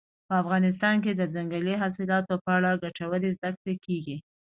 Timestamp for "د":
1.15-1.21